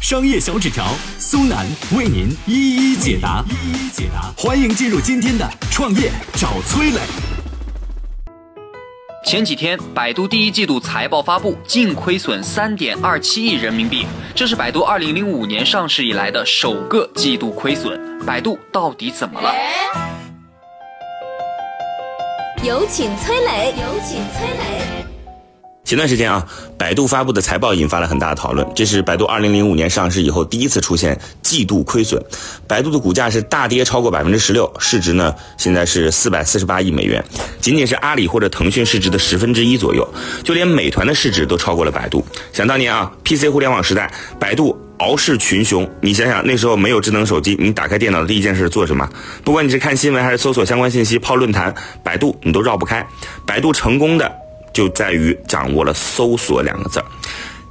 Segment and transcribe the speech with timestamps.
[0.00, 0.86] 商业小纸条，
[1.18, 4.32] 苏南为您一一解答，一一解答。
[4.34, 6.98] 欢迎进入今天的创业找崔磊。
[9.26, 18.24] 前几天，百度第一季度财报发布，净亏损三点二七亿人民币，这是百度二零零五年上市以来的首个季度亏损。
[18.24, 19.54] 百度到底怎么了？
[22.64, 25.09] 有请崔磊，有请崔磊。
[25.90, 26.46] 前段时间啊，
[26.78, 28.64] 百度发布的财报引发了很大的讨论。
[28.76, 32.24] 这是百度2005年上市以后第一次出现季度亏损，
[32.68, 37.24] 百度的股价是大跌超过百分之十六，市值呢现在是四百四十八亿美元，
[37.60, 40.08] 仅仅是阿里或者腾讯市值的十分之一左右。
[40.44, 42.24] 就连美团的市值都超过了百度。
[42.52, 45.90] 想当年啊，PC 互联网时代，百度傲视群雄。
[46.00, 49.10] 你想想那时候没有智能手机，你打开电脑的第一件事做什么？
[49.42, 53.04] 不管你是看新闻还是搜索相关信息、泡论坛，百度你都绕不开。
[53.44, 54.32] 百度成功的。
[54.72, 57.06] 就在于掌握了“搜索”两个字儿，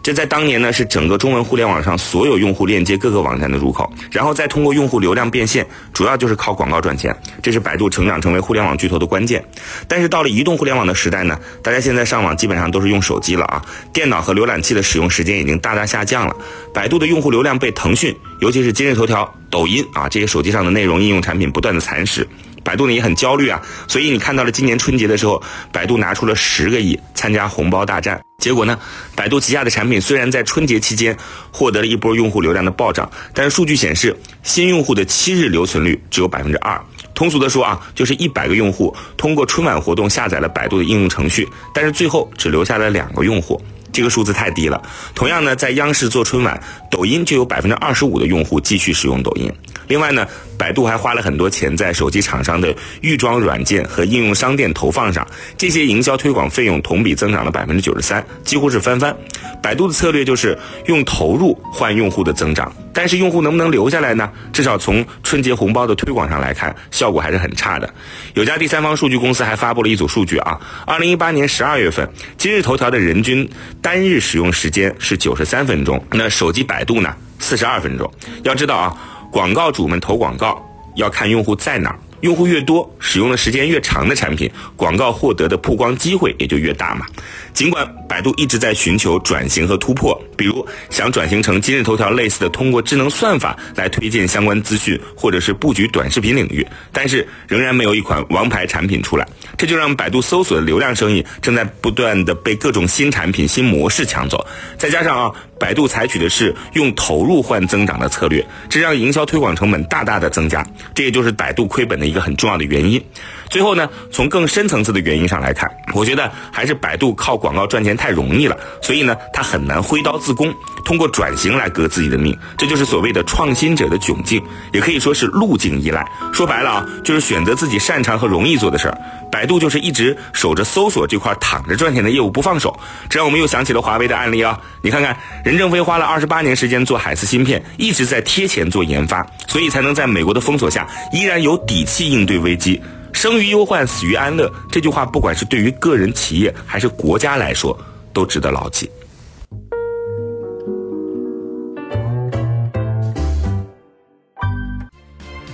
[0.02, 9.44] 这在当年呢是整个中文互联网上所有用户链接各个网站的入口，然后再通过用户流量变现，主要就是靠广告赚钱，这是百度成长成为互联网巨头的关键。
[9.88, 13.62] 但是到了移动互联网的时代呢，大家现在上网基本上都是用手机了啊，
[13.94, 16.36] 电脑和浏览器的使用时间已经大大下降了，
[16.74, 22.28] 百度的用户流量被腾讯，尤其是今日头条、抖音啊这些手机上的内容应用产品不断的蚕食。
[22.70, 28.22] 百度呢也很焦虑啊，所以你看到了今年春节的时候，百度拿出了十个亿参加红包大战。
[28.38, 28.78] 结果呢，
[29.16, 31.18] 百度旗下的产品虽然在春节期间
[31.52, 36.80] 获得了一波用户流量的暴涨，但是数据显示，新用户的七日留存率只有百分之二。
[37.16, 43.60] 通俗的说啊，就是一百个用户通过春晚活动下载了百度的应用程序，但是最后只留下了两个用户。
[43.92, 44.82] 这个数字太低了。
[45.14, 49.52] 同样呢，在央视做春晚，抖音就有百分之二十五的用户继续使用抖音。
[49.88, 50.28] 另外呢，
[50.58, 55.28] 百度还花了很多钱在手机厂商的预装软件和应用商店投放上，
[55.58, 59.16] 这些营销推广费用同比增长了百分之九十三，几乎是翻番。
[59.62, 64.30] 百度的策略就是用投入换用户的增长，但是用户能不能留下来呢？
[64.52, 67.90] 至少从春节红包的推广上来看，效果还是很差的。
[68.34, 72.06] 有家第三方数据公司还发布了一组数据啊，二零一八年十二月份，
[72.38, 73.50] 今日头条的人均
[73.82, 78.12] 单日使用时间是九十三分钟，那手机百度呢，四十二分钟。
[78.44, 78.94] 要知道啊。
[79.32, 80.62] 广告主们投广告
[80.96, 87.06] 要看用户在哪儿，用户越多，使用的时间越长的产品，广告获得的曝光机会也就越大嘛。
[87.54, 104.46] 尽管百度一直在寻求转型和突破，比如想转型成今日头条类似的，通过智能算法来推荐相关资讯，或者是布局短视频领域，但是仍然没有一款王牌产品出来，这就让百度搜索的流量生意正在不断的被各种新产品、新模式抢走。
[104.78, 105.32] 再加上啊。
[105.60, 110.66] 百度采取的是用投入换增长的策略，这让营销推广成本大大的增加，
[110.96, 113.02] 这也就是百度亏本的一个很重要的原因。
[113.50, 120.54] 最后呢，从更深层次的原因上来看，我觉得还是百度靠广告赚钱太容易了，所以呢，它很难挥刀自宫，
[120.86, 122.38] 通过转型来革自己的命。
[122.58, 126.06] 这就是所谓的创新者的窘境，也可以说是路径依赖。
[126.32, 128.98] 说白了啊，就是选择自己擅长和容易做的事儿。
[129.32, 132.78] 百度就是一直守着搜索这块躺着赚钱的业务不放手，
[133.10, 134.60] 这让我们又想起了华为的案例啊。
[134.82, 142.82] 你看看，任正非花了二十八年时间做海思芯片，一直在贴钱做研发，所以才能在美国的封锁下依然有底气应对危机。
[143.14, 144.52] 生于忧患，死于安乐。
[144.72, 147.78] 这句话，不管是对于个人、企业还是国家来说，
[148.14, 148.90] 都值得牢记。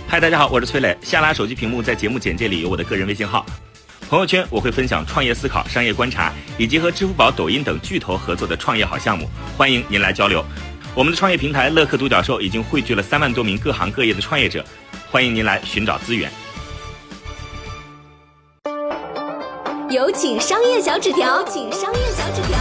[0.07, 0.95] 嗨，大家好，我是崔磊。
[1.01, 3.45] 下拉手机屏幕，在节目简介里有我的个人微信号。
[4.07, 9.27] 朋友圈我会分享创业思考、商业观察，以及和支付宝、抖音等巨头合作的创业好项目，
[9.57, 10.45] 欢迎您来交流。
[10.93, 14.63] 我们的创业平台乐客独角兽已经汇聚了三万多名各行各业的创业者，
[15.09, 16.31] 欢迎您来寻找资源。
[19.95, 22.59] 有请商业小纸条，请商业小纸条。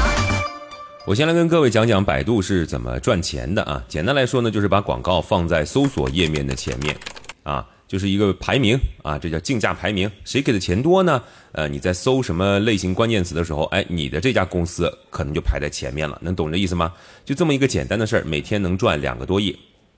[1.05, 3.83] 我先来跟各位讲讲百度是怎么赚钱的啊。
[3.89, 6.97] 简单来说呢，就是把广告放在搜索页面的前面，
[7.43, 7.67] 啊。
[7.89, 11.21] 就是一个排名啊，这叫竞价排名，谁给的钱多呢？
[11.53, 16.93] 呃，你在搜什么类型关键词的时候，哎，你的这家公司可能就排在前面了，能懂这意思吗？
[17.25, 19.57] 就这么一个简单的事儿，每天能赚两个多亿，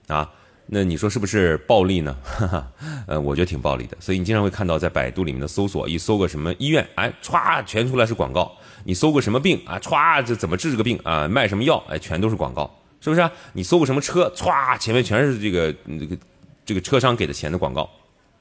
[0.09, 0.31] 啊，
[0.66, 2.16] 那你说是不是暴利呢？
[2.22, 2.72] 哈哈，
[3.06, 3.96] 呃，我觉得挺暴利的。
[4.00, 8.50] 所以你经常会看到在百度里面的搜索，一搜个什么医院，哎，歘，全出来是广告；
[8.84, 11.28] 你搜个什么病啊，歘，这怎么治这个病啊？
[11.28, 12.68] 卖什么药，哎，全都是广告，
[13.00, 13.30] 是不是？
[13.52, 16.16] 你搜个什么车，歘，前面全是这个这个。
[16.66, 17.88] 这个车商给的钱的广告，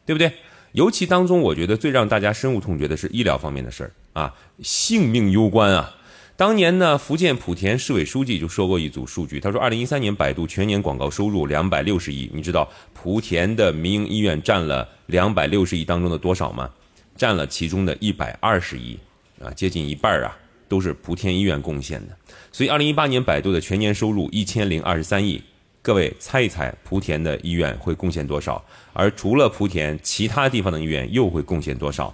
[0.04, 0.34] 对不对？
[0.72, 4.34] 尤其当中，我觉得最让大家深恶痛绝的是医疗方面的事儿啊，
[4.64, 5.96] 性命攸关啊。
[6.38, 12.30] 当年呢，福建莆田市委书记就说过一组数据，他说，二零一三年百度全年广告收入两百六十亿。
[12.34, 16.70] 你知道莆田的民营医院占了两百六十亿当中的多少吗？
[17.16, 19.00] 占了其中的一百二十亿
[19.42, 20.38] 啊，接近一半啊，
[20.68, 22.18] 都是莆田医院贡献的。
[22.52, 25.42] 所以，二零一八年百度的全年收入一千零二十三亿。
[25.82, 28.62] 各位猜一猜，莆田的医院会贡献多少？
[28.92, 32.14] 而除了莆田，其他地方的医院又会贡献多少？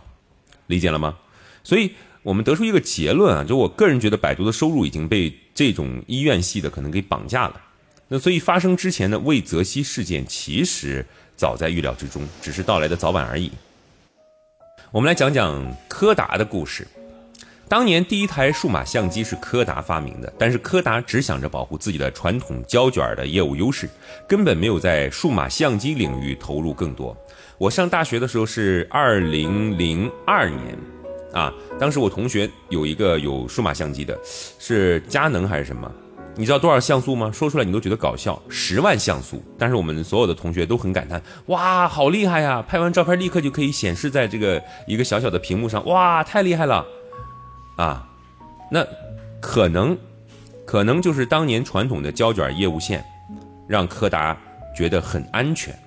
[0.68, 1.18] 理解了吗？
[1.64, 1.92] 所以
[2.24, 7.60] 我们得出一个结论啊，就我个人觉得，百度的收入已经被这种医院系的可能给绑架了。
[8.08, 13.52] 那所以发生之前的魏则西事件，其实早在预料之中，只是到来的早晚而已。
[14.92, 16.86] 我们来讲讲柯达的故事。
[17.68, 23.90] 当年第一台数码相机是柯达发明的，但是柯达只想着保护自己的传统胶卷的业务优势，
[24.28, 27.16] 根本没有在数码相机领域投入更多。
[27.58, 30.78] 我上大学的时候是二零零二年，
[31.34, 34.18] 啊，当时我同学有一个有数码相机的，
[34.60, 35.92] 是佳能还是什么？
[36.36, 37.30] 你知道多少像素吗？
[37.32, 39.44] 说出来你都觉得搞笑，十万像素。
[39.58, 42.64] 但是我们所有的同学都很感叹，哇，好厉害呀！
[42.66, 46.86] 拍完照片立刻就可以显示在这个一个小小的屏幕上，哇，太厉害了！
[47.76, 48.08] 啊，
[48.72, 48.86] 那
[49.42, 49.98] 可能，
[50.66, 53.04] 可能就是当年传统的胶卷业务线，
[53.68, 54.38] 让柯达
[54.74, 55.78] 觉得很安全，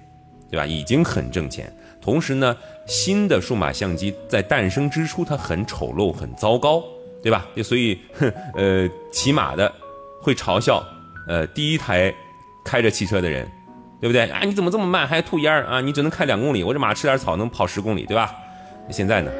[0.51, 0.67] 对吧？
[0.67, 1.75] 已经很挣钱。
[2.03, 2.55] 同时呢，
[2.87, 6.83] 新的数码相机在诞生之初，它很丑陋、很糟糕，
[7.23, 7.47] 对吧？
[7.63, 7.99] 所以，
[8.55, 9.73] 呃，骑马的
[10.21, 10.85] 会嘲笑，
[11.29, 12.15] 呃，第一台
[12.65, 13.51] 开着汽车的人，
[14.01, 14.23] 对不对？
[14.31, 15.81] 啊，你怎么这么慢，还吐烟儿啊？
[15.81, 18.35] 你只能开两公里，我这马吃点草能跑十公里，对吧？
[18.91, 19.31] 现在呢，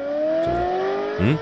[1.19, 1.37] 嗯，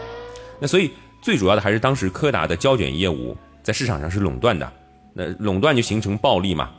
[0.60, 0.92] 那所以。
[1.24, 4.70] 最主要的还是当时柯达的胶卷业务在市场上是垄断的，
[5.14, 6.70] 那垄断就形成暴利嘛。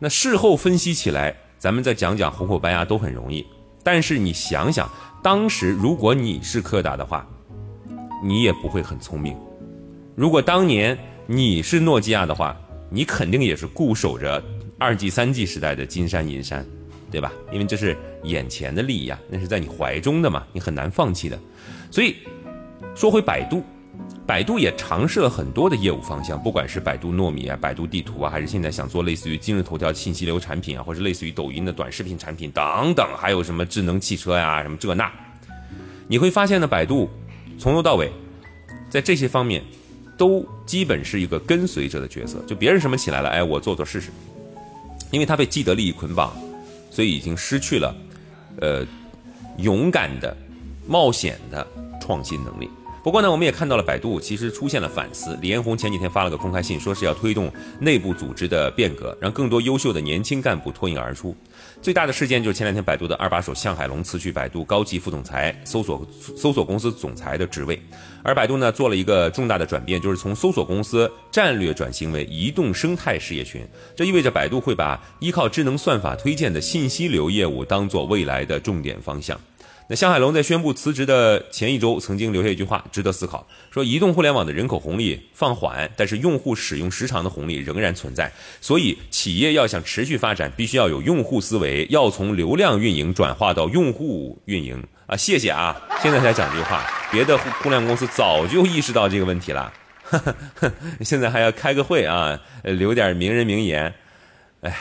[0.00, 3.46] 那事后分析起来，咱们再讲讲红口白牙都很容易。
[3.82, 4.90] 但是你想想，
[5.22, 7.26] 当时如果你是柯达的话，
[8.22, 9.36] 你也不会很聪明。
[10.14, 12.56] 如果当年你是诺基亚的话，
[12.90, 14.42] 你肯定也是固守着
[14.78, 16.66] 二 G、三 G 时代的金山银山，
[17.10, 17.32] 对吧？
[17.52, 21.38] 因为这是眼前的利益啊，那是在你怀中的嘛，你很难放弃的。
[21.90, 22.16] 所以。
[22.94, 23.62] 说回百度，
[24.28, 35.10] 百度也尝试了很多的业务方向，不管是百度糯米啊、百度地图啊，还是现在想做类似于今日头条信息流产品啊，或者类似于抖音的短视频产品等等，还有什么智能汽车呀、什么这那，
[36.06, 37.08] 你会发现呢，百度
[37.58, 38.12] 从头到尾
[38.90, 39.64] 在这些方面
[40.18, 44.10] 都基本是一个跟随者的角色，就别人什么起来了，哎，我做做试试，
[45.10, 46.36] 因为他被既得利益捆绑，
[46.90, 47.96] 所以已经失去了
[48.60, 48.86] 呃
[49.56, 50.36] 勇敢的、
[50.86, 51.66] 冒险的
[51.98, 52.68] 创新能力。
[53.08, 55.34] 不过呢，我们也看到了百度其实出现了反思。
[55.40, 57.50] 李彦宏前几天发了个公开信，说是要推动
[57.80, 61.34] 内部组织的变革，让更多优秀的年轻干部脱颖而出。
[61.80, 66.06] 最大的事件就是前两天百度的二把手向海龙辞去百度高级副总裁、搜索
[66.36, 67.80] 搜索公司总裁的职位，
[68.22, 73.66] 而百度呢做了一个重大的转变，就是从搜索公司战略转型为移动生态事业群。
[73.96, 79.40] 这意味着百度会把依靠智能算法推荐的信息流业务当做未来的重点方向。
[79.90, 88.30] 那向海龙在宣布辞职的前一周，曾经留下一句话，值得思考：说移动互联网的人口红利放缓，但是用户使用时长的红利仍然存在。
[88.60, 95.16] 所以，企业要想持续发展，必须要有用户思维，要从流量运营转化到用户运营啊！
[95.16, 99.72] 谢谢啊，现在才讲这句话，别的互联网公司早就意识到这个问题了，
[101.00, 103.94] 现在还要开个会啊，留点名人名言。
[104.60, 104.76] 哎，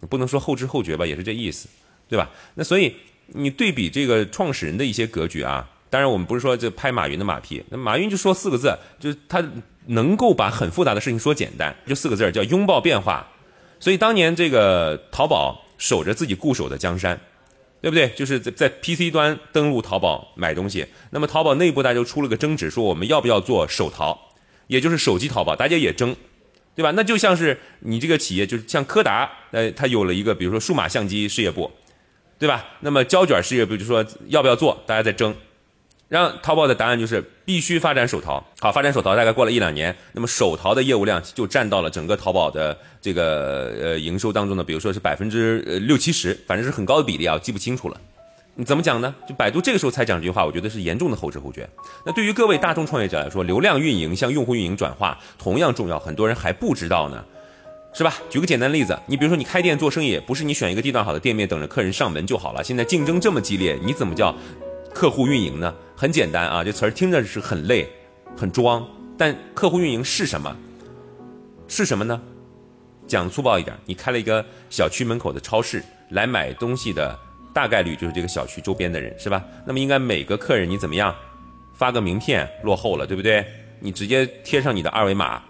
[0.00, 1.68] 你不能说后知后觉吧，也是这意思，
[2.08, 2.28] 对吧？
[2.54, 2.96] 那所以。
[3.34, 9.44] 你对比这个创始人的一些格局啊，当然我们不是说这拍马云的马屁，那马云就说四个字，就是他
[9.86, 13.26] 能够把很复杂的事情说简单，就四个字叫拥抱变化。
[13.80, 17.20] 所以当年这个淘宝守着自己固守的江山，
[17.80, 18.08] 对不对？
[18.16, 24.18] 就是在在 PC 端登录淘宝买东西，那么淘宝内部大家就出了个争执，说我们要不要做手淘，
[24.66, 26.16] 也就是手机淘宝，大家也争，
[26.74, 26.90] 对吧？
[26.92, 31.70] 那就像是你这个企业，就是像柯达，呃，它有了一个比如说数码相机事业部。
[32.38, 32.64] 对吧？
[32.80, 35.34] 那么胶卷事业部就说要不要做，大家在争。
[36.08, 38.42] 让淘宝的答案就是必须发展手淘。
[38.60, 48.00] 好，发展手淘大概过了一两年，那么手淘的业务量就占到了整个淘宝的这个呃营收当中的，比如说是百分之六七十，反正是很高的比例啊，记不清楚了。
[48.54, 49.14] 你怎么讲呢？
[49.28, 51.68] 就百度这个时候才讲这句话，我觉得是严重的后知后觉。
[52.06, 57.22] 那对于各位大众创业者来说，流量运营向用户运营转化同样重要，很多人还不知道呢。
[57.92, 58.14] 是吧？
[58.30, 62.62] 举个简单例子，你比如说你开店做生意，不是你选一个地段好的店面等着客人上门就好了。
[62.62, 64.34] 现在竞争这么激烈，你怎么叫
[64.94, 65.74] 客户运营呢？
[65.96, 67.88] 很简单啊，这词儿听着是很累、
[68.36, 70.56] 很装，但客户运营是什么？
[71.66, 72.20] 是什么呢？
[73.06, 77.18] 讲粗暴一点，你开了一个小区门口的超市，来买东西的。
[77.50, 79.42] 大概率就是这个小区周边的人，是吧？
[79.66, 81.12] 那么应该每个客人你怎么样，
[81.74, 83.44] 发个名片，落后了，对不对？
[83.80, 85.42] 你直接贴上你的二维码，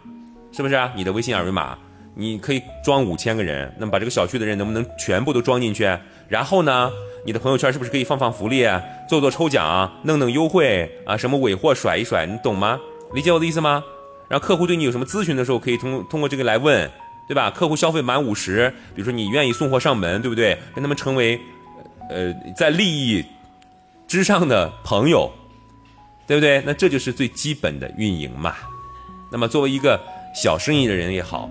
[0.50, 0.90] 是不是啊？
[0.96, 1.76] 你的微信二维码，
[2.18, 5.84] 你可以装五千个人，那么把这个小区的人能不能全部都装进去？
[6.28, 6.90] 然后呢，
[7.24, 8.66] 你的朋友圈是不是可以放放福利，
[9.08, 11.16] 做做抽奖，弄弄优惠啊？
[11.16, 12.78] 什么尾货甩一甩，你懂吗？
[13.14, 13.82] 理解我的意思吗？
[14.28, 16.90] 然后客户对你有什么咨询的时候，可以通通过这个来问。
[17.28, 17.50] 对吧？
[17.50, 20.56] 客户消费满五十，比如说你愿意送货上门，对不对？
[20.74, 21.38] 跟他们成为，
[22.08, 23.22] 呃，在利益
[24.06, 25.30] 之上的朋友，
[26.26, 26.62] 对不对？
[26.64, 28.54] 那这就是最基本的运营嘛。
[29.30, 30.00] 那么作为一个
[30.34, 31.50] 小生意的人也好，